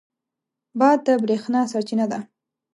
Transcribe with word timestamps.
باد 0.79 0.99
د 1.05 1.07
برېښنا 1.23 1.61
سرچینه 1.71 2.05
ده. 2.11 2.19